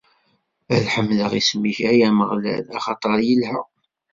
[0.73, 3.59] Ad ḥemdeɣ isem-ik, ay Ameɣlal, axaṭer ilha.